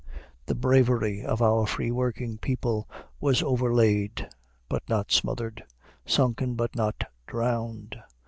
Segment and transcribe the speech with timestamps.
[0.47, 4.27] The bravery of our free working people was overlaid,
[4.67, 5.63] but not smothered;
[6.07, 7.97] sunken, but not drowned.